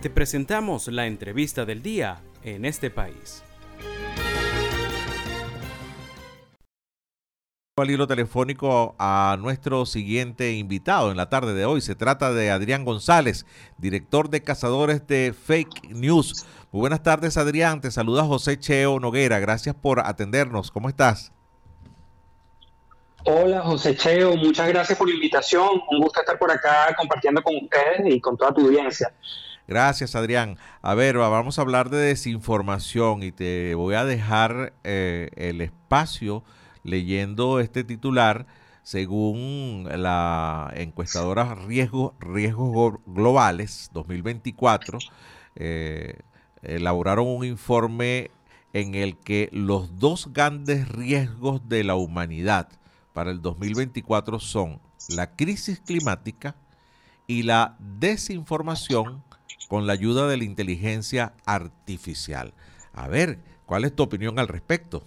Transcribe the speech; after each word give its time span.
Te 0.00 0.10
presentamos 0.10 0.86
la 0.86 1.06
entrevista 1.06 1.64
del 1.64 1.82
día 1.82 2.22
en 2.44 2.64
este 2.64 2.88
país. 2.88 3.42
al 7.76 7.90
hilo 7.90 8.08
telefónico 8.08 8.96
a 8.98 9.36
nuestro 9.40 9.86
siguiente 9.86 10.52
invitado 10.52 11.12
en 11.12 11.16
la 11.16 11.28
tarde 11.28 11.54
de 11.54 11.64
hoy. 11.64 11.80
Se 11.80 11.94
trata 11.94 12.32
de 12.32 12.50
Adrián 12.50 12.84
González, 12.84 13.46
director 13.76 14.30
de 14.30 14.42
Cazadores 14.42 15.06
de 15.06 15.32
Fake 15.32 15.90
News. 15.90 16.44
Muy 16.72 16.80
buenas 16.80 17.02
tardes, 17.04 17.36
Adrián. 17.36 17.80
Te 17.80 17.90
saluda 17.92 18.24
José 18.24 18.58
Cheo 18.58 18.98
Noguera. 18.98 19.38
Gracias 19.38 19.76
por 19.76 20.00
atendernos. 20.00 20.72
¿Cómo 20.72 20.88
estás? 20.88 21.32
Hola, 23.24 23.62
José 23.62 23.96
Cheo. 23.96 24.36
Muchas 24.36 24.68
gracias 24.68 24.98
por 24.98 25.08
la 25.08 25.14
invitación. 25.14 25.68
Un 25.90 26.00
gusto 26.00 26.20
estar 26.20 26.38
por 26.38 26.50
acá 26.50 26.94
compartiendo 26.96 27.42
con 27.42 27.54
ustedes 27.56 28.00
y 28.06 28.20
con 28.20 28.36
toda 28.36 28.52
tu 28.52 28.62
audiencia. 28.62 29.12
Gracias, 29.68 30.16
Adrián. 30.16 30.56
A 30.80 30.94
ver, 30.94 31.18
vamos 31.18 31.58
a 31.58 31.62
hablar 31.62 31.90
de 31.90 31.98
desinformación 31.98 33.22
y 33.22 33.32
te 33.32 33.74
voy 33.74 33.96
a 33.96 34.06
dejar 34.06 34.72
eh, 34.82 35.28
el 35.36 35.60
espacio 35.60 36.42
leyendo 36.84 37.60
este 37.60 37.84
titular, 37.84 38.46
según 38.82 39.86
la 39.94 40.72
encuestadora 40.74 41.54
Riesgos, 41.54 42.14
Globales 43.04 43.90
2024, 43.92 45.00
eh, 45.56 46.14
elaboraron 46.62 47.26
un 47.26 47.44
informe 47.44 48.30
en 48.72 48.94
el 48.94 49.18
que 49.18 49.50
los 49.52 49.98
dos 49.98 50.32
grandes 50.32 50.88
riesgos 50.88 51.68
de 51.68 51.84
la 51.84 51.94
humanidad 51.94 52.70
para 53.12 53.30
el 53.30 53.42
2024 53.42 54.40
son 54.40 54.80
la 55.10 55.36
crisis 55.36 55.78
climática 55.80 56.56
y 57.26 57.42
la 57.42 57.76
desinformación 57.78 59.27
con 59.68 59.86
la 59.86 59.92
ayuda 59.92 60.26
de 60.26 60.38
la 60.38 60.44
inteligencia 60.44 61.34
artificial. 61.44 62.54
A 62.94 63.06
ver, 63.06 63.38
¿cuál 63.66 63.84
es 63.84 63.94
tu 63.94 64.02
opinión 64.02 64.38
al 64.38 64.48
respecto? 64.48 65.04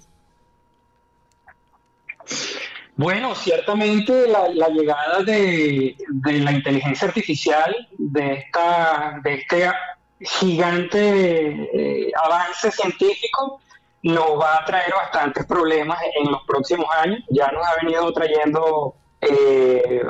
Bueno, 2.95 3.33
ciertamente 3.33 4.27
la, 4.27 4.47
llegada 4.69 5.23
de, 5.23 5.95
la 6.23 6.51
inteligencia 6.51 7.07
artificial, 7.07 7.75
de, 7.97 8.33
esta, 8.33 9.19
de 9.23 9.33
este 9.33 9.71
gigante 10.19 11.47
eh, 11.73 12.11
avance 12.23 12.69
científico, 12.71 13.59
nos 14.03 14.39
va 14.39 14.57
a 14.57 14.65
traer 14.65 14.93
bastantes 14.93 15.45
problemas 15.45 15.97
en 16.19 16.31
los 16.31 16.43
próximos 16.43 16.87
años. 16.99 17.23
Ya 17.29 17.51
nos 17.51 17.65
ha 17.65 17.83
venido 17.83 18.11
trayendo 18.13 18.95
eh, 19.21 20.03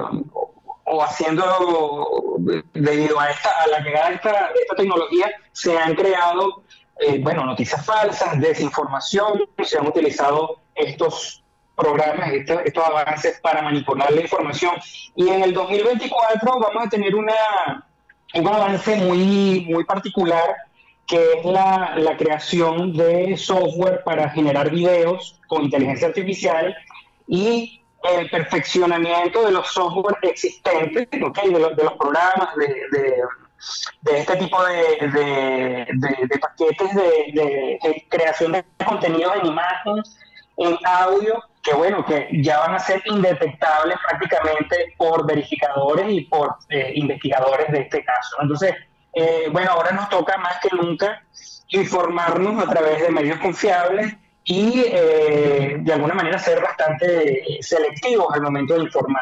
o 0.93 1.01
haciendo, 1.01 2.37
debido 2.73 3.17
a, 3.17 3.29
esta, 3.29 3.49
a 3.63 3.67
la 3.67 3.79
llegada 3.79 4.09
de 4.09 4.15
esta, 4.15 4.75
tecnología, 4.75 5.31
se 5.53 5.77
han 5.77 5.95
creado, 5.95 6.63
eh, 6.99 7.17
bueno, 7.23 7.45
noticias 7.45 7.85
falsas, 7.85 8.37
desinformación, 8.41 9.41
se 9.63 9.77
han 9.77 9.87
utilizado 9.87 10.59
estos 10.75 11.45
programas, 11.77 12.33
estos, 12.33 12.59
estos, 12.65 12.83
avances 12.83 13.39
para 13.41 13.61
manipular 13.61 14.11
la 14.11 14.19
información. 14.19 14.75
Y 15.15 15.29
en 15.29 15.43
el 15.43 15.53
2024 15.53 16.59
vamos 16.59 16.85
a 16.85 16.89
tener 16.89 17.15
una, 17.15 17.87
un 18.33 18.47
avance 18.49 18.97
muy, 18.97 19.67
muy 19.69 19.85
particular 19.85 20.57
que 21.07 21.39
es 21.39 21.45
la, 21.45 21.93
la 21.97 22.17
creación 22.17 22.93
de 22.93 23.37
software 23.37 24.03
para 24.03 24.29
generar 24.29 24.69
videos 24.69 25.39
con 25.47 25.63
inteligencia 25.63 26.07
artificial 26.07 26.75
y 27.27 27.80
el 28.03 28.29
perfeccionamiento 28.29 29.45
de 29.45 29.51
los 29.51 29.67
software 29.67 30.17
existentes, 30.23 31.07
¿okay? 31.23 31.53
de, 31.53 31.59
de, 31.59 31.83
los 31.83 31.93
programas, 31.93 32.55
de, 32.55 34.19
este 34.19 34.35
tipo 34.37 34.63
de, 34.63 35.87
paquetes 36.41 36.95
de, 36.95 38.05
creación 38.09 38.53
de 38.53 38.65
contenido 38.85 39.33
en 39.35 39.45
imagen, 39.47 39.95
en 40.57 40.77
audio, 40.83 41.43
que 41.63 41.73
bueno, 41.73 42.03
que 42.05 42.27
ya 42.41 42.59
van 42.59 42.75
a 42.75 42.79
ser 42.79 43.01
indetectables 43.05 43.97
prácticamente 44.07 44.93
por 44.97 45.27
verificadores 45.27 46.07
y 46.09 46.21
por 46.21 46.55
eh, 46.69 46.93
investigadores 46.95 47.71
de 47.71 47.81
este 47.81 48.03
caso. 48.03 48.37
Entonces, 48.41 48.73
eh, 49.13 49.47
bueno, 49.51 49.71
ahora 49.71 49.91
nos 49.91 50.09
toca 50.09 50.37
más 50.37 50.59
que 50.59 50.75
nunca 50.75 51.23
informarnos 51.69 52.63
a 52.63 52.69
través 52.69 53.01
de 53.01 53.11
medios 53.11 53.39
confiables 53.39 54.15
y 54.43 54.83
eh, 54.87 55.77
de 55.79 55.93
alguna 55.93 56.13
manera 56.13 56.39
ser 56.39 56.61
bastante 56.61 57.59
selectivos 57.61 58.27
al 58.33 58.41
momento 58.41 58.73
de 58.75 58.83
informar, 58.83 59.21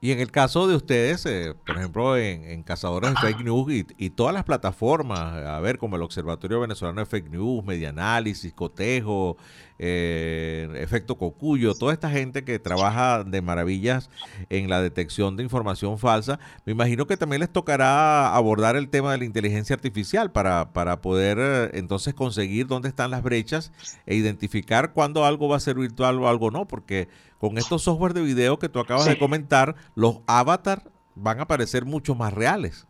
Y 0.00 0.12
en 0.12 0.18
el 0.20 0.30
caso 0.30 0.66
de 0.66 0.74
ustedes, 0.74 1.24
por 1.64 1.76
ejemplo, 1.76 2.16
en, 2.16 2.62
Cazadores 2.62 3.10
de 3.10 3.16
Fake 3.16 3.44
News 3.44 3.72
y, 3.96 4.10
todas 4.10 4.34
las 4.34 4.44
plataformas, 4.44 5.44
a 5.46 5.60
ver, 5.60 5.78
como 5.78 5.96
el 5.96 6.02
Observatorio 6.02 6.60
Venezolano 6.60 7.00
de 7.00 7.06
Fake 7.06 7.30
News, 7.30 7.64
Medianálisis, 7.64 8.52
Cotejo, 8.52 9.36
eh, 9.78 10.68
Efecto 10.76 11.16
Cocuyo, 11.16 11.74
toda 11.74 11.92
esta 11.92 12.10
gente 12.10 12.44
que 12.44 12.58
trabaja 12.58 13.22
de 13.24 13.42
maravillas 13.42 14.10
en 14.50 14.68
la 14.68 14.82
detección 14.82 15.36
de 15.36 15.44
información 15.44 15.98
falsa, 15.98 16.40
me 16.64 16.72
imagino 16.72 17.06
que 17.06 17.16
también 17.16 17.40
les 17.40 17.52
tocará 17.52 18.34
abordar 18.34 18.74
el 18.74 18.88
tema 18.88 19.12
de 19.12 19.18
la 19.18 19.24
inteligencia 19.24 19.74
artificial 19.74 20.32
para, 20.32 20.72
para 20.72 21.00
poder 21.00 21.38
eh, 21.40 21.70
entonces 21.74 22.14
conseguir 22.14 22.66
dónde 22.66 22.88
están 22.88 23.10
las 23.12 23.22
brechas 23.22 23.72
e 24.06 24.16
identificar 24.16 24.92
cuándo 24.92 25.24
algo 25.24 25.48
va 25.48 25.56
a 25.56 25.60
ser 25.60 25.76
virtual 25.76 26.18
o 26.18 26.28
algo 26.28 26.50
no, 26.50 26.66
porque 26.66 27.08
con 27.38 27.56
estos 27.56 27.82
software 27.82 28.14
de 28.14 28.22
video 28.22 28.58
que 28.58 28.68
tú 28.68 28.80
acabas 28.80 29.06
de 29.06 29.18
comentar, 29.18 29.76
los 29.94 30.18
avatars 30.26 30.82
van 31.14 31.40
a 31.40 31.46
parecer 31.46 31.84
mucho 31.84 32.16
más 32.16 32.32
reales. 32.32 32.87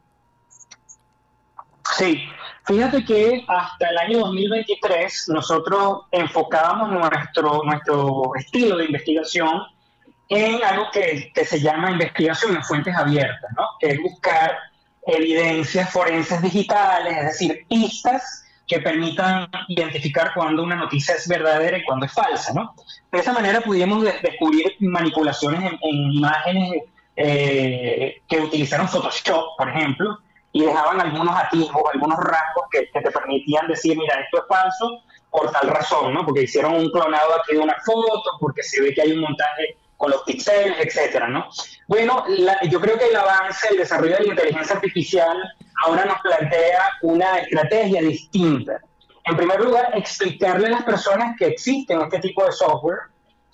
Sí, 1.98 2.28
Fíjate 2.69 3.03
que 3.03 3.47
hasta 3.48 3.88
el 3.88 3.97
año 3.97 4.19
2023 4.19 5.31
nosotros 5.31 6.03
enfocábamos 6.12 6.91
nuestro, 6.91 7.62
nuestro 7.64 8.31
estilo 8.38 8.76
de 8.76 8.84
investigación 8.84 9.62
en 10.28 10.62
algo 10.62 10.88
que, 10.92 11.32
se 11.47 11.60
llama 11.60 11.92
investigación 11.92 12.56
en 12.56 12.62
fuentes 12.62 12.94
abiertas, 12.94 13.50
¿no? 13.56 13.64
que 13.81 13.92
es 13.92 14.03
buscar 14.03 14.54
evidencias 15.06 15.91
forenses 15.91 16.42
digitales, 16.42 17.16
es 17.16 17.25
decir, 17.25 17.66
pistas 17.70 18.44
que 18.66 18.81
permitan 18.81 19.48
identificar 19.69 20.32
cuándo 20.34 20.62
una 20.62 20.76
noticia 20.76 21.14
es 21.14 21.26
verdadera 21.26 21.78
y 21.78 21.84
cuándo 21.84 22.04
es 22.04 22.12
falsa. 22.12 22.53
¿no? 22.53 22.75
De 23.10 23.19
esa 23.19 23.32
manera 23.32 23.62
pudimos 23.62 24.04
descubrir 24.04 24.76
manipulaciones 24.81 25.72
en, 25.81 26.12
imágenes 26.12 26.82
eh, 27.16 28.20
que 28.28 28.41
utilizaron 28.41 28.87
Photoshop, 28.87 29.56
por 29.56 29.70
ejemplo, 29.70 30.19
y 30.53 30.64
dejaban 30.64 31.00
algunos 31.00 31.36
atisbos, 31.36 31.82
algunos 31.92 32.19
rasgos 32.19 32.64
que, 32.70 32.86
te 32.92 33.10
permitían 33.10 33.69
decir, 33.69 33.97
mira, 33.97 34.20
esto 34.20 34.38
es 34.38 34.44
falso 34.48 35.03
por 35.31 35.50
tal 35.53 35.69
razón, 35.69 36.14
¿no? 36.14 36.25
Porque 36.25 36.42
hicieron 36.42 36.75
un 36.75 36.91
clonado 36.91 37.34
aquí 37.34 37.54
de 37.54 37.60
una 37.60 37.76
foto, 37.84 38.31
porque 38.41 38.62
se 38.62 38.81
ve 38.81 38.94
que 38.94 39.03
hay 39.03 39.12
un 39.12 39.20
montaje 39.20 39.76
con 39.97 40.10
los 40.10 40.22
píxeles, 40.22 40.76
etcétera, 40.78 41.28
¿no? 41.28 41.48
Bueno, 41.87 42.25
yo 42.70 42.81
creo 42.81 42.97
que 42.98 43.08
el 43.08 43.16
avance, 43.16 43.69
el 43.70 43.78
desarrollo 43.78 44.16
de 44.16 44.25
la 44.25 44.28
inteligencia 44.28 44.76
artificial 44.76 45.37
ahora 45.84 46.04
nos 46.04 46.20
plantea 46.20 46.82
una 47.03 47.38
estrategia 47.38 48.00
distinta. 48.00 48.81
En 49.25 49.37
primer 49.37 49.60
lugar, 49.60 49.91
explicarle 49.94 50.69
a 50.69 50.70
las 50.70 50.84
personas 50.84 51.37
que 51.37 51.47
existen 51.47 52.00
este 52.00 52.20
tipo 52.20 52.44
de 52.44 52.53
software, 52.53 52.98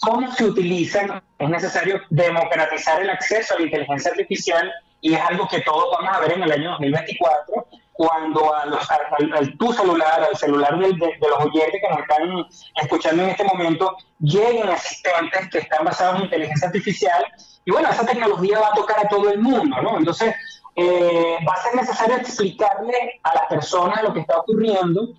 cómo 0.00 0.30
se 0.32 0.44
utilizan, 0.44 1.22
es 1.38 1.48
necesario 1.48 2.00
democratizar 2.10 3.02
el 3.02 3.10
acceso 3.10 3.54
a 3.54 3.58
la 3.58 3.64
inteligencia 3.64 4.10
artificial 4.10 4.70
y 5.04 5.12
es 5.12 5.20
algo 5.20 5.46
que 5.46 5.60
todos 5.60 5.84
vamos 5.92 6.16
a 6.16 6.20
ver 6.20 6.32
en 6.32 6.42
el 6.44 6.52
año 6.52 6.70
2024 6.70 7.66
cuando 7.92 8.54
a 8.54 8.64
los, 8.64 8.80
al, 8.90 9.58
tu 9.58 9.70
celular, 9.70 10.24
al 10.24 10.34
celular 10.34 10.78
de, 10.78 10.88
los 10.96 11.40
oyentes 11.44 11.78
que 11.78 11.90
nos 11.90 11.98
están 11.98 12.46
escuchando 12.82 13.22
en 13.22 13.28
este 13.28 13.44
momento, 13.44 13.98
lleguen 14.18 14.70
asistentes 14.70 15.50
que 15.50 15.58
están 15.58 15.84
basados 15.84 16.16
en 16.16 16.24
inteligencia 16.24 16.68
artificial. 16.68 17.22
Y 17.66 17.70
bueno, 17.70 17.90
esa 17.90 18.06
tecnología 18.06 18.58
va 18.58 18.68
a 18.68 18.74
tocar 18.74 19.04
a 19.04 19.08
todo 19.08 19.30
el 19.30 19.40
mundo, 19.40 19.76
¿no? 19.82 19.98
Entonces, 19.98 20.34
eh, 20.74 21.36
va 21.46 21.52
a 21.52 21.62
ser 21.62 21.74
necesario 21.74 22.16
explicarle 22.16 23.20
a 23.24 23.34
las 23.34 23.44
personas 23.50 24.02
lo 24.02 24.14
que 24.14 24.20
está 24.20 24.38
ocurriendo 24.38 25.10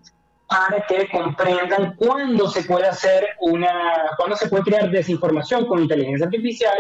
para 0.48 0.84
que 0.88 1.08
comprendan 1.12 1.96
cuándo 1.96 2.50
se 2.50 2.64
puede 2.64 2.88
hacer 2.88 3.28
una, 3.40 4.16
cuándo 4.18 4.36
se 4.36 4.50
puede 4.50 4.64
crear 4.64 4.90
desinformación 4.90 5.68
con 5.68 5.80
inteligencia 5.80 6.26
artificial 6.26 6.78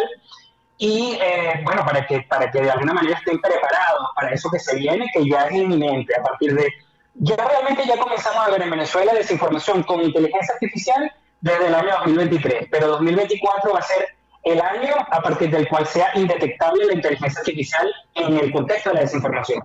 y 0.77 1.17
eh, 1.21 1.61
bueno, 1.63 1.85
para 1.85 2.05
que, 2.05 2.21
para 2.21 2.51
que 2.51 2.61
de 2.61 2.71
alguna 2.71 2.93
manera 2.93 3.17
estén 3.17 3.39
preparados 3.39 4.09
para 4.15 4.31
eso 4.31 4.49
que 4.49 4.59
se 4.59 4.75
viene, 4.75 5.05
que 5.13 5.27
ya 5.29 5.45
es 5.45 5.53
inminente 5.53 6.13
a 6.15 6.23
partir 6.23 6.53
de... 6.53 6.67
Ya 7.15 7.37
realmente 7.37 7.83
ya 7.87 7.97
comenzamos 7.97 8.45
a 8.45 8.51
ver 8.51 8.61
en 8.61 8.71
Venezuela 8.71 9.13
desinformación 9.13 9.83
con 9.83 10.01
inteligencia 10.01 10.53
artificial 10.53 11.11
desde 11.39 11.67
el 11.67 11.75
año 11.75 11.91
2023, 11.99 12.67
pero 12.69 12.87
2024 12.87 13.71
va 13.71 13.79
a 13.79 13.83
ser 13.83 14.15
el 14.43 14.61
año 14.61 14.95
a 15.09 15.21
partir 15.21 15.49
del 15.49 15.67
cual 15.67 15.87
sea 15.87 16.11
indetectable 16.15 16.85
la 16.85 16.93
inteligencia 16.93 17.39
artificial 17.39 17.91
en 18.15 18.37
el 18.37 18.51
contexto 18.51 18.89
de 18.89 18.95
la 18.95 19.01
desinformación. 19.01 19.63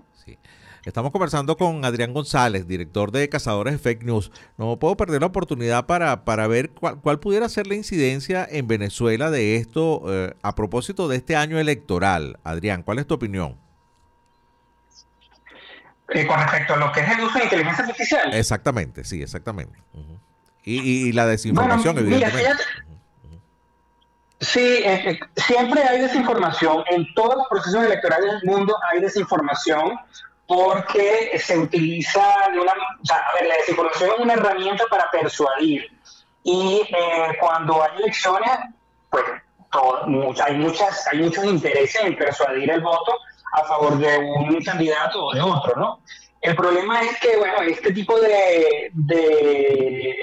Estamos 0.85 1.12
conversando 1.12 1.56
con 1.56 1.85
Adrián 1.85 2.15
González, 2.15 2.67
director 2.67 3.12
de 3.12 3.29
Cazadores 3.29 3.75
de 3.75 3.79
Fake 3.79 4.03
News. 4.03 4.32
No 4.56 4.79
puedo 4.79 4.97
perder 4.97 5.21
la 5.21 5.27
oportunidad 5.27 5.87
para, 5.87 6.25
para 6.25 6.47
ver 6.47 6.71
cuál, 6.71 7.21
pudiera 7.21 7.49
ser 7.49 7.67
la 7.67 7.75
incidencia 7.75 8.47
en 8.50 8.67
Venezuela 8.67 9.31
de 9.31 9.56
esto 9.56 10.03
eh, 10.09 10.35
a 10.43 10.55
propósito 10.55 11.06
de 11.09 11.17
este 11.17 11.37
año 11.37 11.59
electoral. 11.59 12.38
Adrián, 12.44 12.82
¿cuál 12.82 12.99
es 12.99 13.06
tu 13.06 13.15
opinión? 13.15 13.59
Eh, 16.12 16.27
con 16.27 16.41
respecto 16.41 16.75
a 16.75 16.77
lo 16.77 16.91
que 16.91 17.00
es 17.00 17.11
el 17.11 17.21
uso 17.25 17.38
de 17.38 17.44
inteligencia 17.44 17.85
artificial. 17.85 18.35
Exactamente, 18.35 19.05
sí, 19.05 19.23
exactamente. 19.23 19.79
y, 20.65 21.12
la 21.12 21.27
desinformación, 21.27 21.99
evidentemente. 21.99 22.62
sí, 24.41 24.61
eh, 24.61 25.11
eh, 25.11 25.21
siempre 25.37 25.82
hay 25.82 26.00
desinformación. 26.00 26.82
En 26.91 27.15
todos 27.15 27.37
los 27.37 27.47
procesos 27.49 27.85
electorales 27.85 28.32
del 28.32 28.50
mundo 28.50 28.77
hay 28.91 29.00
desinformación 29.00 29.93
porque 30.50 31.38
se 31.38 31.56
utiliza 31.56 32.20
una, 32.61 32.73
o 32.73 33.06
sea, 33.06 33.19
a 33.19 33.35
ver, 33.35 33.47
la 33.47 33.55
desinformación 33.55 34.11
es 34.11 34.19
una 34.19 34.32
herramienta 34.32 34.82
para 34.91 35.08
persuadir. 35.08 35.97
Y 36.43 36.82
cuando 37.38 37.81
hay 37.81 38.02
elecciones, 38.02 38.50
pues 39.11 39.25
hay, 40.44 40.55
muchas, 40.56 41.06
hay 41.06 41.19
muchos 41.20 41.44
intereses 41.44 42.02
en 42.02 42.17
persuadir 42.17 42.69
el 42.69 42.81
voto 42.81 43.17
a 43.52 43.62
favor 43.62 43.97
de 43.99 44.19
un 44.19 44.61
candidato 44.64 45.26
o 45.26 45.32
de 45.32 45.41
otro, 45.41 45.76
¿no? 45.76 46.00
El 46.41 46.56
problema 46.56 47.00
es 47.00 47.20
que, 47.20 47.37
bueno, 47.37 47.61
este 47.61 47.93
tipo 47.93 48.19
de, 48.19 48.91
de, 48.93 50.17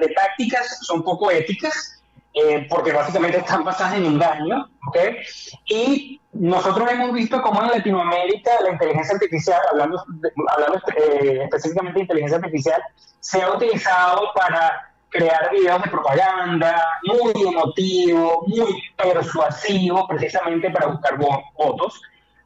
de 0.00 0.08
tácticas 0.14 0.78
son 0.80 1.02
poco 1.02 1.30
éticas, 1.30 2.02
eh, 2.34 2.66
porque 2.68 2.92
básicamente 2.92 3.38
están 3.38 3.64
basadas 3.64 3.94
en 3.94 4.06
engaño, 4.06 4.68
¿ok? 4.88 4.98
Y 5.66 6.20
nosotros 6.32 6.90
hemos 6.90 7.12
visto 7.12 7.40
cómo 7.42 7.62
en 7.62 7.70
Latinoamérica 7.70 8.50
la 8.62 8.72
inteligencia 8.72 9.14
artificial, 9.14 9.60
hablando, 9.70 10.04
hablando 10.48 10.80
eh, 10.96 11.42
específicamente 11.44 11.98
de 11.98 12.02
inteligencia 12.02 12.38
artificial, 12.38 12.82
se 13.20 13.40
ha 13.40 13.52
utilizado 13.52 14.30
para 14.34 14.92
crear 15.10 15.50
videos 15.52 15.82
de 15.82 15.90
propaganda 15.90 16.84
muy 17.04 17.32
emotivos, 17.46 18.48
muy 18.48 18.82
persuasivos, 18.96 20.06
precisamente 20.08 20.70
para 20.70 20.88
buscar 20.88 21.16
votos 21.16 22.00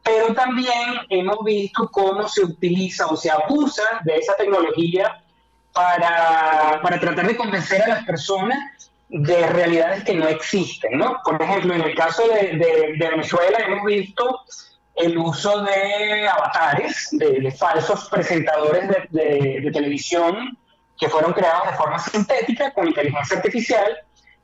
pero 0.09 0.33
también 0.33 0.95
hemos 1.09 1.43
visto 1.43 1.87
cómo 1.91 2.27
se 2.27 2.43
utiliza 2.43 3.05
o 3.07 3.15
se 3.15 3.29
abusa 3.29 3.83
de 4.03 4.17
esa 4.17 4.35
tecnología 4.35 5.23
para, 5.71 6.79
para 6.81 6.99
tratar 6.99 7.27
de 7.27 7.37
convencer 7.37 7.83
a 7.83 7.89
las 7.89 8.05
personas 8.05 8.88
de 9.09 9.47
realidades 9.47 10.03
que 10.03 10.13
no 10.13 10.27
existen, 10.27 10.97
¿no? 10.97 11.19
Por 11.23 11.41
ejemplo, 11.41 11.73
en 11.73 11.81
el 11.81 11.95
caso 11.95 12.23
de, 12.27 12.57
de, 12.57 13.09
Venezuela 13.09 13.57
hemos 13.65 13.83
visto 13.85 14.41
el 14.95 15.17
uso 15.17 15.63
de 15.63 16.27
avatares, 16.27 17.09
de, 17.11 17.51
falsos 17.51 18.07
presentadores 18.09 18.87
de, 19.09 19.69
televisión 19.73 20.57
que 20.99 21.09
fueron 21.09 21.33
creados 21.33 21.71
de 21.71 21.77
forma 21.77 21.97
sintética 21.97 22.71
con 22.71 22.87
inteligencia 22.87 23.37
artificial, 23.37 23.97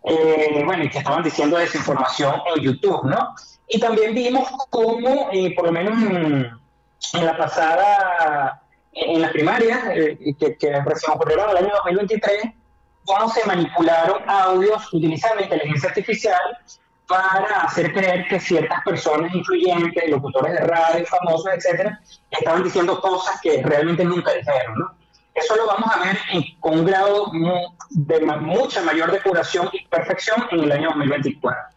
eh, 0.03 0.63
bueno, 0.65 0.83
y 0.83 0.89
que 0.89 0.99
estaban 0.99 1.23
diciendo 1.23 1.57
desinformación 1.57 2.41
en 2.55 2.63
YouTube, 2.63 3.03
¿no? 3.03 3.35
Y 3.67 3.79
también 3.79 4.15
vimos 4.15 4.49
cómo, 4.69 5.29
eh, 5.31 5.53
por 5.55 5.65
lo 5.65 5.71
menos 5.73 6.01
en, 6.01 7.25
la 7.25 7.37
pasada, 7.37 8.63
en 8.93 9.21
las 9.21 9.31
primarias, 9.31 9.79
eh, 9.93 10.17
que, 10.39 10.57
que 10.57 10.81
recién 10.81 11.13
ocurrieron 11.13 11.51
en 11.51 11.57
el 11.57 11.65
año 11.65 11.73
2023, 11.75 12.45
cómo 13.05 13.29
se 13.29 13.45
manipularon 13.45 14.27
audios 14.27 14.93
utilizando 14.93 15.43
inteligencia 15.43 15.89
artificial 15.89 16.57
para 17.07 17.61
hacer 17.61 17.93
creer 17.93 18.27
que 18.27 18.39
ciertas 18.39 18.81
personas 18.83 19.33
influyentes, 19.33 20.09
locutores 20.09 20.53
de 20.53 20.59
radio, 20.59 21.05
famosos, 21.05 21.51
etcétera, 21.53 21.99
estaban 22.31 22.63
diciendo 22.63 22.99
cosas 22.99 23.39
que 23.41 23.61
realmente 23.61 24.03
nunca 24.03 24.33
dijeron. 24.33 24.89
Eso 25.35 25.55
lo 25.55 25.67
vamos 25.67 25.89
a 25.93 25.99
ver 25.99 26.17
con 26.59 26.79
un 26.79 26.85
grado 26.85 27.31
de 27.89 28.19
mucha 28.21 28.81
mayor 28.81 29.11
depuración 29.11 29.69
y 29.73 29.85
perfección 29.87 30.47
en 30.51 30.63
el 30.63 30.71
año 30.71 30.89
2024. 30.89 31.74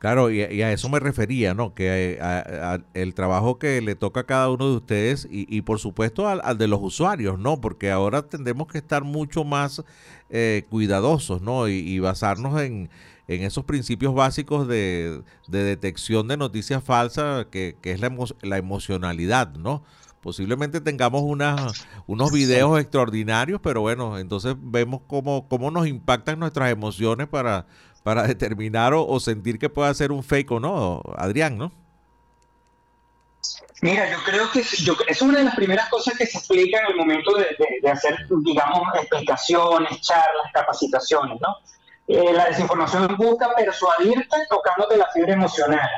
Claro, 0.00 0.30
y, 0.30 0.40
a 0.40 0.72
eso 0.72 0.88
me 0.88 0.98
refería, 0.98 1.52
¿no? 1.52 1.74
Que 1.74 2.18
eh, 2.18 2.78
el 2.94 3.12
trabajo 3.12 3.58
que 3.58 3.82
le 3.82 3.94
toca 3.96 4.20
a 4.20 4.24
cada 4.24 4.48
uno 4.48 4.70
de 4.70 4.76
ustedes 4.76 5.28
y, 5.30 5.60
por 5.60 5.78
supuesto 5.78 6.26
al, 6.26 6.56
de 6.56 6.68
los 6.68 6.80
usuarios, 6.82 7.38
¿no? 7.38 7.60
Porque 7.60 7.90
ahora 7.90 8.22
tendremos 8.22 8.66
que 8.68 8.78
estar 8.78 9.04
mucho 9.04 9.44
más 9.44 9.84
eh, 10.30 10.64
cuidadosos, 10.70 11.42
¿no? 11.42 11.68
Y, 11.68 11.98
basarnos 11.98 12.62
en, 12.62 12.88
esos 13.28 13.66
principios 13.66 14.14
básicos 14.14 14.66
de, 14.66 15.22
detección 15.48 16.28
de 16.28 16.38
noticias 16.38 16.82
falsas, 16.82 17.48
que, 17.50 17.76
es 17.82 18.00
la, 18.00 18.10
la 18.40 18.56
emocionalidad, 18.56 19.52
¿no? 19.52 19.82
Posiblemente 20.22 20.80
tengamos 20.80 21.22
unas, 21.22 21.86
unos 22.06 22.32
videos 22.32 22.78
extraordinarios, 22.78 23.60
pero 23.62 23.82
bueno, 23.82 24.18
entonces 24.18 24.54
vemos 24.58 25.00
cómo, 25.06 25.46
cómo 25.48 25.70
nos 25.70 25.86
impactan 25.86 26.38
nuestras 26.38 26.70
emociones 26.70 27.26
para 27.28 27.66
para 28.02 28.26
determinar 28.26 28.92
o, 28.94 29.20
sentir 29.20 29.58
que 29.58 29.68
pueda 29.68 29.92
ser 29.94 30.12
un 30.12 30.22
fake 30.22 30.52
o 30.52 30.60
no, 30.60 31.02
Adrián, 31.16 31.58
¿no? 31.58 31.72
Mira, 33.82 34.10
yo 34.10 34.18
creo 34.24 34.50
que 34.50 34.60
es 34.60 35.22
una 35.22 35.38
de 35.38 35.44
las 35.44 35.54
primeras 35.54 35.88
cosas 35.88 36.16
que 36.18 36.26
se 36.26 36.36
explica 36.36 36.80
en 36.80 36.86
el 36.90 36.96
momento 36.96 37.32
de, 37.34 37.90
hacer, 37.90 38.26
digamos, 38.42 38.82
explicaciones, 38.94 40.00
charlas, 40.02 40.52
capacitaciones, 40.52 41.40
¿no? 41.40 41.56
Eh, 42.06 42.32
la 42.32 42.46
desinformación 42.46 43.16
busca 43.16 43.54
persuadirte 43.54 44.36
tocándote 44.50 44.96
la 44.96 45.08
fibra 45.12 45.32
emocional. 45.32 45.88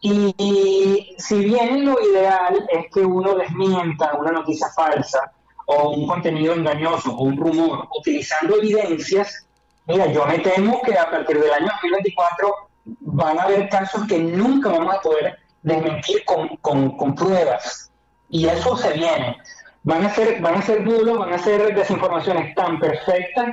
y, 0.00 1.14
si 1.18 1.38
bien 1.44 1.84
lo 1.84 1.96
ideal 2.00 2.66
es 2.70 2.86
que 2.92 3.00
uno 3.00 3.34
desmienta 3.36 4.14
una 4.14 4.32
noticia 4.32 4.68
falsa 4.74 5.32
o 5.66 5.90
un 5.90 6.06
contenido 6.06 6.54
engañoso 6.54 7.12
o 7.12 7.24
un 7.24 7.36
rumor 7.36 7.88
utilizando 7.98 8.56
evidencias, 8.56 9.46
Mira, 9.86 10.06
yo 10.06 10.26
me 10.26 10.38
temo 10.38 10.80
que 10.82 10.98
a 10.98 11.10
partir 11.10 11.38
del 11.38 11.52
año 11.52 11.66
2024 11.82 12.54
van 12.84 13.38
a 13.38 13.42
haber 13.42 13.68
casos 13.68 14.06
que 14.06 14.18
nunca 14.18 14.70
vamos 14.70 14.94
a 14.94 15.00
poder 15.00 15.38
desmentir 15.62 16.24
con, 16.24 16.56
con, 16.58 17.14
pruebas. 17.14 17.90
Y 18.30 18.46
eso 18.46 18.76
se 18.76 18.92
viene. 18.94 19.36
Van 19.82 20.04
a 20.04 20.10
ser, 20.10 20.40
van 20.40 20.54
a 20.54 20.62
ser 20.62 20.82
van 20.82 21.32
a 21.32 21.38
ser 21.38 21.74
desinformaciones 21.74 22.54
tan 22.54 22.78
perfectas 22.80 23.50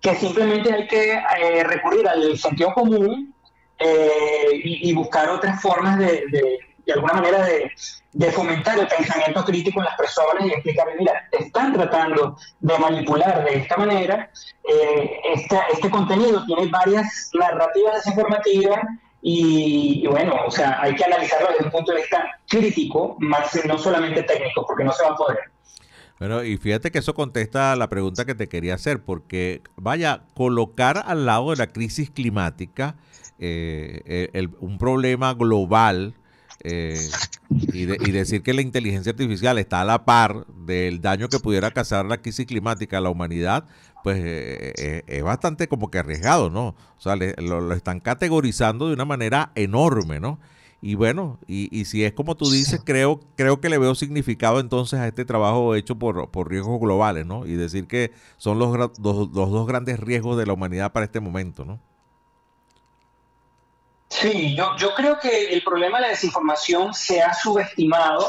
que 0.00 0.14
simplemente 0.16 0.72
hay 0.72 0.86
que 0.88 1.12
eh, 1.12 1.64
recurrir 1.64 2.08
al 2.08 2.36
sentido 2.36 2.74
común 2.74 3.34
eh, 3.78 4.60
y, 4.64 4.92
buscar 4.92 5.28
otras 5.28 5.60
formas 5.60 5.98
de 5.98 6.58
alguna 6.92 7.14
manera 7.14 7.44
de, 7.44 7.70
de 8.16 8.32
fomentar 8.32 8.78
el 8.78 8.88
pensamiento 8.88 9.44
crítico 9.44 9.80
en 9.80 9.84
las 9.84 9.96
personas 9.96 10.46
y 10.46 10.48
explicarles, 10.48 10.96
mira, 10.98 11.28
están 11.32 11.74
tratando 11.74 12.36
de 12.60 12.78
manipular 12.78 13.44
de 13.44 13.58
esta 13.58 13.76
manera, 13.76 14.30
eh, 14.66 15.20
este 15.72 15.90
contenido 15.90 16.42
tiene 16.46 16.66
varias 16.68 17.30
narrativas 17.34 17.96
desinformativas 17.96 18.80
y, 19.20 20.06
bueno, 20.06 20.34
o 20.46 20.50
sea, 20.50 20.80
hay 20.80 20.94
que 20.94 21.04
analizarlo 21.04 21.48
desde 21.50 21.64
un 21.64 21.70
punto 21.70 21.92
de 21.92 21.98
vista 21.98 22.24
crítico, 22.48 23.16
más 23.18 23.50
no 23.66 23.76
solamente 23.76 24.22
técnico, 24.22 24.64
porque 24.66 24.84
no 24.84 24.92
se 24.92 25.02
va 25.02 25.10
a 25.10 25.16
poder. 25.16 25.38
Bueno, 26.18 26.42
y 26.42 26.56
fíjate 26.56 26.90
que 26.90 27.00
eso 27.00 27.12
contesta 27.12 27.72
a 27.72 27.76
la 27.76 27.88
pregunta 27.88 28.24
que 28.24 28.34
te 28.34 28.48
quería 28.48 28.74
hacer, 28.74 29.04
porque 29.04 29.62
vaya, 29.74 30.22
colocar 30.34 31.02
al 31.04 31.26
lado 31.26 31.50
de 31.50 31.56
la 31.56 31.66
crisis 31.66 32.08
climática 32.10 32.94
eh, 33.38 34.48
un 34.60 34.78
problema 34.78 35.34
global, 35.34 36.14
eh, 36.64 37.08
y, 37.50 37.84
decir 37.84 38.42
que 38.42 38.54
la 38.54 38.62
inteligencia 38.62 39.10
artificial 39.10 39.58
está 39.58 39.82
a 39.82 39.84
la 39.84 40.04
par 40.04 40.46
del 40.46 41.00
daño 41.00 41.28
que 41.28 41.38
pudiera 41.38 41.70
causar 41.70 42.06
la 42.06 42.18
crisis 42.20 42.46
climática 42.46 42.98
a 42.98 43.00
la 43.00 43.10
humanidad, 43.10 43.66
pues 44.02 44.18
eh, 44.18 44.72
eh, 44.76 45.02
es 45.06 45.22
bastante 45.22 45.68
como 45.68 45.90
que 45.90 45.98
arriesgado, 45.98 46.50
¿no? 46.50 46.68
O 46.68 47.00
sea, 47.00 47.16
lo, 47.16 47.72
están 47.72 48.00
categorizando 48.00 48.88
de 48.88 48.94
una 48.94 49.04
manera 49.04 49.52
enorme, 49.54 50.20
¿no? 50.20 50.38
Y 50.82 50.94
bueno, 50.94 51.38
y, 51.46 51.84
si 51.86 52.04
es 52.04 52.12
como 52.12 52.36
tú 52.36 52.50
dices, 52.50 52.80
creo, 52.84 53.20
creo 53.34 53.60
que 53.60 53.68
le 53.68 53.78
veo 53.78 53.94
significado 53.94 54.60
entonces 54.60 55.00
a 55.00 55.08
este 55.08 55.24
trabajo 55.24 55.74
hecho 55.74 55.98
por, 55.98 56.30
por 56.30 56.50
riesgos 56.50 56.80
globales, 56.80 57.26
¿no? 57.26 57.46
Y 57.46 57.54
decir 57.54 57.86
que 57.86 58.12
son 58.36 58.58
los, 58.58 58.76
los 58.76 59.32
dos 59.32 59.66
grandes 59.66 59.98
riesgos 59.98 60.36
de 60.36 60.46
la 60.46 60.52
humanidad 60.52 60.92
para 60.92 61.06
este 61.06 61.20
momento, 61.20 61.64
¿no? 61.64 61.80
Sí, 64.08 64.54
yo, 64.54 64.76
yo 64.76 64.94
creo 64.94 65.18
que 65.18 65.52
el 65.52 65.62
problema 65.62 65.98
de 65.98 66.02
la 66.02 66.08
desinformación 66.10 66.94
se 66.94 67.20
ha 67.20 67.34
subestimado 67.34 68.26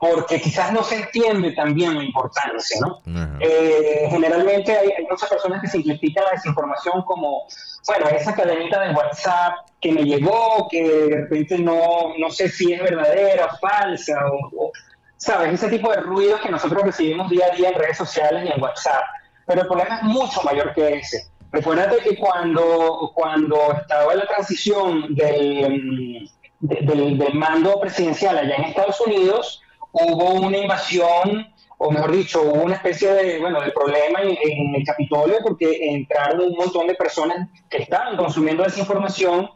porque 0.00 0.40
quizás 0.40 0.72
no 0.72 0.82
se 0.82 0.96
entiende 0.96 1.52
también 1.52 1.98
la 1.98 2.02
importancia, 2.02 2.80
¿no? 2.80 3.02
Eh, 3.38 4.08
generalmente 4.10 4.74
hay, 4.74 5.06
muchas 5.08 5.28
personas 5.28 5.60
que 5.60 5.68
simplifican 5.68 6.24
la 6.24 6.30
desinformación 6.30 7.02
como, 7.02 7.42
bueno, 7.86 8.08
esa 8.08 8.34
cadenita 8.34 8.80
de 8.80 8.94
WhatsApp 8.94 9.56
que 9.78 9.92
me 9.92 10.02
llegó, 10.04 10.66
que 10.70 10.82
de 10.82 11.16
repente 11.16 11.58
no, 11.58 12.14
no 12.18 12.30
sé 12.30 12.48
si 12.48 12.72
es 12.72 12.82
verdadera 12.82 13.44
o 13.44 13.58
falsa, 13.58 14.14
o, 14.56 14.72
¿sabes? 15.18 15.52
Ese 15.52 15.68
tipo 15.68 15.90
de 15.90 16.00
ruidos 16.00 16.40
que 16.40 16.50
nosotros 16.50 16.82
recibimos 16.82 17.28
día 17.28 17.48
a 17.52 17.54
día 17.54 17.68
en 17.68 17.74
redes 17.74 17.98
sociales 17.98 18.46
y 18.46 18.52
en 18.52 18.62
WhatsApp. 18.62 19.04
Pero 19.46 19.60
el 19.60 19.66
problema 19.66 19.96
es 19.96 20.02
mucho 20.04 20.42
mayor 20.44 20.72
que 20.72 20.94
ese. 20.94 21.29
Recuérdate 21.52 21.98
que 21.98 22.16
cuando, 22.16 23.10
cuando 23.14 23.72
estaba 23.72 24.14
la 24.14 24.26
transición 24.26 25.14
del, 25.14 26.30
del, 26.60 27.34
mando 27.34 27.80
presidencial 27.80 28.38
allá 28.38 28.54
en 28.56 28.64
Estados 28.64 29.00
Unidos, 29.00 29.62
hubo 29.92 30.34
una 30.34 30.58
invasión, 30.58 31.48
o 31.78 31.90
mejor 31.90 32.12
dicho, 32.12 32.42
hubo 32.42 32.62
una 32.62 32.76
especie 32.76 33.12
de, 33.12 33.40
bueno, 33.40 33.58
problema 33.74 34.20
en, 34.22 34.74
el 34.74 34.84
Capitolio 34.84 35.38
porque 35.42 35.94
entraron 35.94 36.40
un 36.40 36.54
montón 36.54 36.86
de 36.86 36.94
personas 36.94 37.48
que 37.68 37.78
estaban 37.78 38.16
consumiendo 38.16 38.62
desinformación 38.62 39.50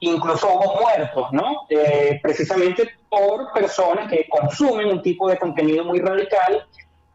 incluso 0.00 0.48
hubo 0.48 0.80
muertos, 0.80 1.32
¿no? 1.32 1.66
Eh, 1.70 2.20
precisamente 2.22 2.88
por 3.08 3.52
personas 3.52 4.10
que 4.10 4.26
consumen 4.28 4.88
un 4.88 5.02
tipo 5.02 5.28
de 5.28 5.38
contenido 5.38 5.84
muy 5.84 6.00
radical 6.00 6.66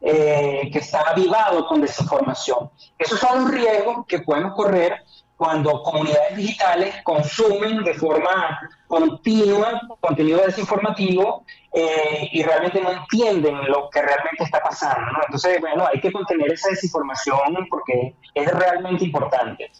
eh, 0.04 0.68
que 0.72 0.80
está 0.80 1.10
avivado 1.10 1.64
con 1.66 1.80
desinformación. 1.80 2.68
Esos 2.98 3.20
son 3.20 3.44
los 3.44 3.50
riesgos 3.52 4.04
que 4.08 4.18
podemos 4.18 4.54
correr 4.54 4.96
cuando 5.36 5.80
comunidades 5.84 6.36
digitales 6.36 6.94
consumen 7.04 7.84
de 7.84 7.94
forma 7.94 8.60
continua 8.88 9.80
contenido 10.00 10.40
desinformativo 10.44 11.44
eh, 11.72 12.28
y 12.32 12.42
realmente 12.42 12.80
no 12.80 12.90
entienden 12.90 13.64
lo 13.66 13.88
que 13.90 14.02
realmente 14.02 14.42
está 14.44 14.60
pasando. 14.60 15.06
Entonces, 15.24 15.60
bueno, 15.60 15.86
hay 15.86 16.00
que 16.00 16.10
contener 16.10 16.52
esa 16.52 16.70
desinformación 16.70 17.66
porque 17.70 18.16
es 18.34 18.52
realmente 18.52 19.04
importante. 19.04 19.70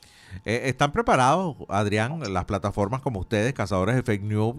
Eh, 0.44 0.62
¿Están 0.64 0.92
preparados, 0.92 1.56
Adrián, 1.68 2.20
las 2.32 2.44
plataformas 2.44 3.00
como 3.00 3.18
ustedes, 3.18 3.52
cazadores 3.54 3.96
de 3.96 4.02
fake 4.02 4.22
news, 4.22 4.56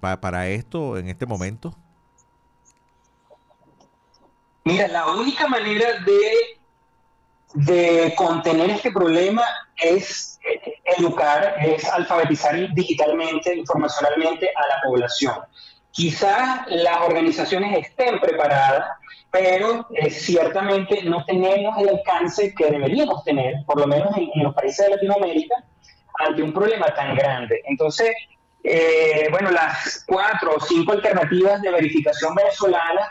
para, 0.00 0.48
esto 0.48 0.98
en 0.98 1.08
este 1.08 1.26
momento? 1.26 1.74
Mira, 4.66 4.88
la 4.88 5.06
única 5.06 5.46
manera 5.46 5.86
de, 6.00 6.32
de 7.54 8.14
contener 8.16 8.68
este 8.70 8.90
problema 8.90 9.44
es 9.76 10.40
eh, 10.42 10.80
educar, 10.98 11.54
es 11.64 11.88
alfabetizar 11.88 12.56
digitalmente, 12.74 13.54
informacionalmente 13.54 14.48
a 14.48 14.66
la 14.66 14.82
población. 14.82 15.36
Quizás 15.92 16.66
las 16.66 17.00
organizaciones 17.00 17.78
estén 17.78 18.18
preparadas, 18.18 18.88
pero 19.30 19.86
eh, 19.94 20.10
ciertamente 20.10 21.00
no 21.04 21.24
tenemos 21.24 21.78
el 21.78 21.90
alcance 21.90 22.52
que 22.52 22.66
deberíamos 22.68 23.22
tener, 23.22 23.64
por 23.66 23.78
lo 23.78 23.86
menos 23.86 24.16
en, 24.16 24.42
los 24.42 24.52
países 24.52 24.84
de 24.84 24.96
Latinoamérica, 24.96 25.54
ante 26.26 26.42
un 26.42 26.52
problema 26.52 26.92
tan 26.92 27.14
grande. 27.14 27.62
Entonces, 27.66 28.10
eh, 28.64 29.28
bueno, 29.30 29.52
las 29.52 30.04
cuatro 30.08 30.56
o 30.56 30.60
cinco 30.60 30.90
alternativas 30.90 31.62
de 31.62 31.70
verificación 31.70 32.34
venezolana 32.34 33.08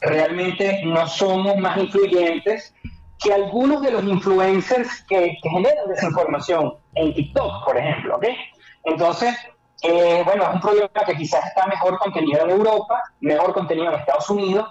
realmente 0.00 0.82
no 0.84 1.06
somos 1.06 1.56
más 1.56 1.76
influyentes 1.78 2.74
que 3.18 3.32
algunos 3.32 3.82
de 3.82 3.90
los 3.90 4.04
influencers 4.04 5.02
que, 5.08 5.36
generan 5.42 5.88
desinformación 5.88 6.74
en 6.94 7.14
TikTok, 7.14 7.64
por 7.64 7.76
ejemplo. 7.76 8.16
¿okay? 8.16 8.36
Entonces, 8.84 9.34
eh, 9.82 10.22
bueno, 10.24 10.44
es 10.44 10.54
un 10.54 10.60
problema 10.60 11.04
que 11.06 11.16
quizás 11.16 11.44
está 11.46 11.66
mejor 11.66 11.98
contenido 11.98 12.44
en 12.44 12.50
Europa, 12.50 13.02
mejor 13.20 13.52
contenido 13.52 13.88
en 13.88 14.00
Estados 14.00 14.30
Unidos, 14.30 14.68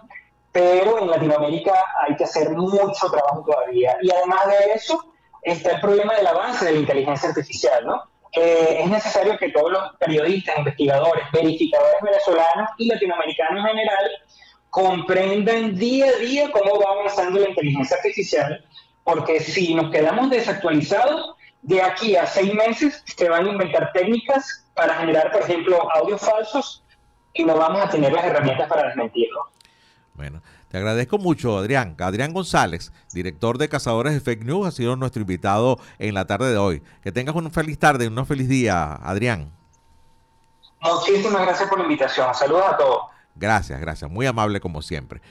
pero 0.51 0.99
en 0.99 1.09
Latinoamérica 1.09 1.73
hay 2.05 2.15
que 2.15 2.23
hacer 2.23 2.51
mucho 2.51 3.09
trabajo 3.11 3.43
todavía. 3.45 3.97
Y 4.01 4.11
además 4.11 4.47
de 4.47 4.73
eso, 4.73 5.13
está 5.41 5.71
el 5.71 5.81
problema 5.81 6.15
del 6.15 6.27
avance 6.27 6.65
de 6.65 6.71
la 6.71 6.79
inteligencia 6.79 7.29
artificial, 7.29 7.85
¿no? 7.85 8.03
Eh, 8.33 8.81
es 8.81 8.89
necesario 8.89 9.37
que 9.37 9.49
todos 9.49 9.71
los 9.71 9.95
periodistas, 9.99 10.57
investigadores, 10.57 11.25
verificadores 11.31 12.01
venezolanos 12.01 12.69
y 12.77 12.87
latinoamericanos 12.87 13.63
en 13.63 13.69
general 13.69 14.11
comprendan 14.77 15.75
día 15.75 16.05
a 16.05 16.19
día 16.19 16.51
cómo 16.51 16.79
va 16.79 16.91
avanzando 16.91 17.39
la 17.39 17.49
inteligencia 17.49 17.97
artificial, 17.97 18.63
porque 19.03 19.39
si 19.39 19.73
nos 19.73 19.89
quedamos 19.89 20.29
desactualizados, 20.29 21.35
de 21.63 21.81
aquí 21.81 22.15
a 22.15 22.27
seis 22.27 22.53
meses 22.53 23.03
se 23.03 23.27
van 23.27 23.47
a 23.47 23.49
inventar 23.49 23.91
técnicas 23.91 24.67
para 24.75 24.93
generar, 24.93 25.31
por 25.31 25.41
ejemplo, 25.41 25.91
audios 25.95 26.21
falsos 26.21 26.83
y 27.33 27.43
no 27.43 27.57
vamos 27.57 27.83
a 27.83 27.89
tener 27.89 28.13
las 28.13 28.23
herramientas 28.23 28.69
para 28.69 28.89
desmentirlo. 28.89 29.45
Bueno, 30.13 30.43
te 30.69 30.77
agradezco 30.77 31.17
mucho, 31.17 31.57
Adrián. 31.57 31.95
Adrián 31.99 32.31
González, 32.31 32.91
director 33.13 33.57
de 33.57 33.69
Cazadores 33.69 34.13
de 34.13 34.19
Fake 34.19 34.43
News, 34.43 34.67
ha 34.67 34.71
sido 34.71 34.95
nuestro 34.95 35.21
invitado 35.21 35.79
en 35.97 36.13
la 36.13 36.25
tarde 36.25 36.51
de 36.51 36.57
hoy. 36.57 36.83
Que 37.01 37.11
tengas 37.11 37.33
una 37.33 37.49
feliz 37.49 37.79
tarde, 37.79 38.07
un 38.07 38.25
feliz 38.27 38.47
día, 38.47 38.93
Adrián. 38.93 39.51
Muchísimas 40.81 41.41
gracias 41.41 41.67
por 41.67 41.79
la 41.79 41.85
invitación. 41.85 42.31
Saludos 42.35 42.65
a 42.67 42.77
todos. 42.77 43.16
Gracias, 43.37 43.79
gracias. 43.79 44.09
Muy 44.09 44.25
amable 44.25 44.59
como 44.59 44.81
siempre. 44.81 45.21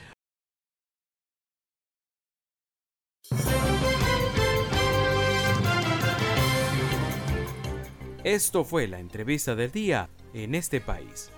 Esto 8.25 8.65
fue 8.65 8.89
la 8.89 8.99
entrevista 8.99 9.55
del 9.55 9.71
día 9.71 10.09
en 10.35 10.57
este 10.57 10.81
país. 10.81 11.31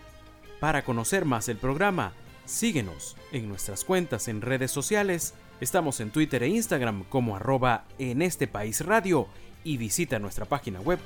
Para 0.58 0.82
conocer 0.84 1.26
más 1.26 1.50
el 1.50 1.58
programa, 1.58 2.14
síguenos 2.46 3.18
en 3.30 3.46
nuestras 3.46 3.84
cuentas 3.84 4.26
en 4.28 4.40
redes 4.40 4.70
sociales. 4.70 5.34
Estamos 5.60 6.00
en 6.00 6.10
Twitter 6.10 6.42
e 6.42 6.48
Instagram 6.48 7.04
como 7.04 7.36
arroba 7.36 7.84
en 7.98 8.22
este 8.22 8.48
país 8.48 8.82
radio 8.84 9.28
y 9.64 9.76
visita 9.76 10.18
nuestra 10.18 10.46
página 10.46 10.80
web 10.80 10.98